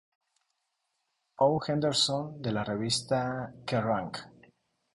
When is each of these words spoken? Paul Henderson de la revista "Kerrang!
Paul 1.35 1.59
Henderson 1.67 2.33
de 2.47 2.53
la 2.55 2.63
revista 2.71 3.23
"Kerrang! 3.67 4.13